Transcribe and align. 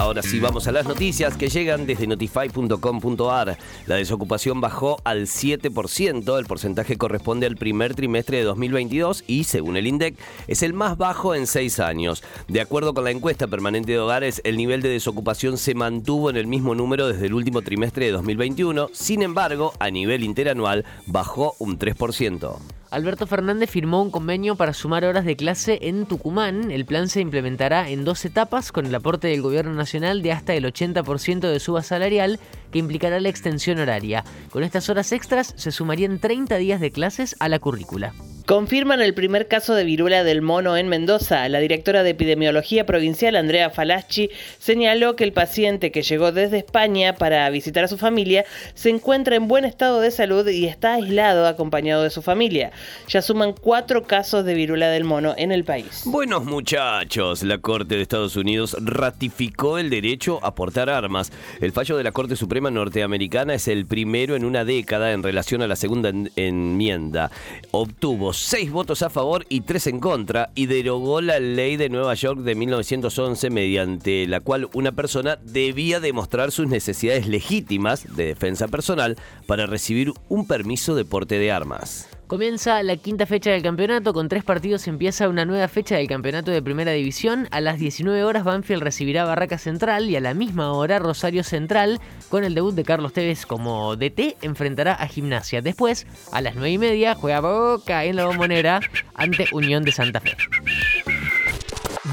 Ahora 0.00 0.22
sí, 0.22 0.40
vamos 0.40 0.66
a 0.66 0.72
las 0.72 0.86
noticias 0.86 1.36
que 1.36 1.50
llegan 1.50 1.84
desde 1.84 2.06
notify.com.ar. 2.06 3.58
La 3.86 3.96
desocupación 3.96 4.58
bajó 4.58 4.96
al 5.04 5.26
7%, 5.26 6.38
el 6.38 6.46
porcentaje 6.46 6.96
corresponde 6.96 7.46
al 7.46 7.56
primer 7.56 7.94
trimestre 7.94 8.38
de 8.38 8.44
2022 8.44 9.24
y, 9.26 9.44
según 9.44 9.76
el 9.76 9.86
INDEC, 9.86 10.16
es 10.48 10.62
el 10.62 10.72
más 10.72 10.96
bajo 10.96 11.34
en 11.34 11.46
seis 11.46 11.80
años. 11.80 12.24
De 12.48 12.62
acuerdo 12.62 12.94
con 12.94 13.04
la 13.04 13.10
encuesta 13.10 13.46
permanente 13.46 13.92
de 13.92 13.98
hogares, 13.98 14.40
el 14.44 14.56
nivel 14.56 14.80
de 14.80 14.88
desocupación 14.88 15.58
se 15.58 15.74
mantuvo 15.74 16.30
en 16.30 16.38
el 16.38 16.46
mismo 16.46 16.74
número 16.74 17.06
desde 17.06 17.26
el 17.26 17.34
último 17.34 17.60
trimestre 17.60 18.06
de 18.06 18.12
2021, 18.12 18.88
sin 18.94 19.20
embargo, 19.20 19.74
a 19.80 19.90
nivel 19.90 20.24
interanual 20.24 20.86
bajó 21.08 21.56
un 21.58 21.78
3%. 21.78 22.79
Alberto 22.90 23.28
Fernández 23.28 23.70
firmó 23.70 24.02
un 24.02 24.10
convenio 24.10 24.56
para 24.56 24.72
sumar 24.72 25.04
horas 25.04 25.24
de 25.24 25.36
clase 25.36 25.78
en 25.82 26.06
Tucumán. 26.06 26.72
El 26.72 26.84
plan 26.84 27.08
se 27.08 27.20
implementará 27.20 27.88
en 27.88 28.04
dos 28.04 28.24
etapas 28.24 28.72
con 28.72 28.84
el 28.84 28.94
aporte 28.94 29.28
del 29.28 29.42
Gobierno 29.42 29.74
Nacional 29.74 30.22
de 30.22 30.32
hasta 30.32 30.54
el 30.54 30.64
80% 30.64 31.40
de 31.40 31.60
suba 31.60 31.84
salarial 31.84 32.40
que 32.72 32.80
implicará 32.80 33.20
la 33.20 33.28
extensión 33.28 33.78
horaria. 33.78 34.24
Con 34.50 34.64
estas 34.64 34.88
horas 34.90 35.12
extras 35.12 35.54
se 35.56 35.70
sumarían 35.70 36.18
30 36.18 36.56
días 36.56 36.80
de 36.80 36.90
clases 36.90 37.36
a 37.38 37.48
la 37.48 37.60
currícula. 37.60 38.12
Confirman 38.50 39.00
el 39.00 39.14
primer 39.14 39.46
caso 39.46 39.76
de 39.76 39.84
viruela 39.84 40.24
del 40.24 40.42
mono 40.42 40.76
en 40.76 40.88
Mendoza. 40.88 41.48
La 41.48 41.60
directora 41.60 42.02
de 42.02 42.10
epidemiología 42.10 42.84
provincial, 42.84 43.36
Andrea 43.36 43.70
Falaschi, 43.70 44.28
señaló 44.58 45.14
que 45.14 45.22
el 45.22 45.32
paciente 45.32 45.92
que 45.92 46.02
llegó 46.02 46.32
desde 46.32 46.58
España 46.58 47.14
para 47.14 47.48
visitar 47.50 47.84
a 47.84 47.86
su 47.86 47.96
familia 47.96 48.44
se 48.74 48.90
encuentra 48.90 49.36
en 49.36 49.46
buen 49.46 49.64
estado 49.64 50.00
de 50.00 50.10
salud 50.10 50.48
y 50.48 50.66
está 50.66 50.94
aislado 50.94 51.46
acompañado 51.46 52.02
de 52.02 52.10
su 52.10 52.22
familia. 52.22 52.72
Ya 53.06 53.22
suman 53.22 53.52
cuatro 53.52 54.02
casos 54.02 54.44
de 54.44 54.54
viruela 54.54 54.88
del 54.88 55.04
mono 55.04 55.32
en 55.36 55.52
el 55.52 55.62
país. 55.62 56.02
Buenos 56.06 56.44
muchachos, 56.44 57.44
la 57.44 57.58
Corte 57.58 57.94
de 57.94 58.02
Estados 58.02 58.34
Unidos 58.34 58.76
ratificó 58.80 59.78
el 59.78 59.90
derecho 59.90 60.40
a 60.44 60.56
portar 60.56 60.90
armas. 60.90 61.30
El 61.60 61.70
fallo 61.70 61.96
de 61.96 62.02
la 62.02 62.10
Corte 62.10 62.34
Suprema 62.34 62.68
norteamericana 62.68 63.54
es 63.54 63.68
el 63.68 63.86
primero 63.86 64.34
en 64.34 64.44
una 64.44 64.64
década 64.64 65.12
en 65.12 65.22
relación 65.22 65.62
a 65.62 65.68
la 65.68 65.76
segunda 65.76 66.10
enmienda. 66.34 67.30
Obtuvo 67.70 68.32
seis 68.40 68.72
votos 68.72 69.02
a 69.02 69.10
favor 69.10 69.44
y 69.48 69.60
tres 69.60 69.86
en 69.86 70.00
contra 70.00 70.50
y 70.54 70.66
derogó 70.66 71.20
la 71.20 71.38
ley 71.38 71.76
de 71.76 71.88
Nueva 71.88 72.14
York 72.14 72.40
de 72.40 72.54
1911 72.54 73.50
mediante 73.50 74.26
la 74.26 74.40
cual 74.40 74.68
una 74.72 74.92
persona 74.92 75.36
debía 75.44 76.00
demostrar 76.00 76.50
sus 76.50 76.66
necesidades 76.66 77.26
legítimas 77.26 78.16
de 78.16 78.26
defensa 78.26 78.68
personal 78.68 79.16
para 79.46 79.66
recibir 79.66 80.12
un 80.28 80.46
permiso 80.46 80.94
de 80.94 81.04
porte 81.04 81.38
de 81.38 81.52
armas. 81.52 82.08
Comienza 82.30 82.80
la 82.84 82.96
quinta 82.96 83.26
fecha 83.26 83.50
del 83.50 83.60
campeonato, 83.60 84.12
con 84.12 84.28
tres 84.28 84.44
partidos 84.44 84.86
empieza 84.86 85.28
una 85.28 85.44
nueva 85.44 85.66
fecha 85.66 85.96
del 85.96 86.06
campeonato 86.06 86.52
de 86.52 86.62
primera 86.62 86.92
división. 86.92 87.48
A 87.50 87.60
las 87.60 87.80
19 87.80 88.22
horas 88.22 88.44
Banfield 88.44 88.84
recibirá 88.84 89.24
Barraca 89.24 89.58
Central 89.58 90.08
y 90.08 90.14
a 90.14 90.20
la 90.20 90.32
misma 90.32 90.72
hora 90.72 91.00
Rosario 91.00 91.42
Central, 91.42 92.00
con 92.28 92.44
el 92.44 92.54
debut 92.54 92.72
de 92.72 92.84
Carlos 92.84 93.12
Tevez 93.12 93.46
como 93.46 93.96
DT, 93.96 94.36
enfrentará 94.42 94.94
a 94.94 95.08
Gimnasia. 95.08 95.60
Después, 95.60 96.06
a 96.30 96.40
las 96.40 96.54
9 96.54 96.70
y 96.70 96.78
media, 96.78 97.16
juega 97.16 97.40
Boca 97.40 98.04
en 98.04 98.14
la 98.14 98.26
bombonera 98.26 98.78
ante 99.14 99.46
Unión 99.50 99.82
de 99.82 99.90
Santa 99.90 100.20
Fe. 100.20 100.36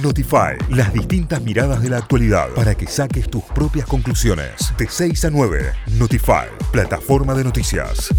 Notify, 0.01 0.57
las 0.71 0.93
distintas 0.93 1.43
miradas 1.43 1.83
de 1.83 1.89
la 1.89 1.97
actualidad 1.97 2.49
para 2.55 2.73
que 2.73 2.87
saques 2.87 3.29
tus 3.29 3.43
propias 3.43 3.85
conclusiones. 3.85 4.73
De 4.79 4.87
6 4.87 5.25
a 5.25 5.29
9, 5.29 5.73
Notify, 5.99 6.47
plataforma 6.71 7.35
de 7.35 7.43
noticias. 7.43 8.09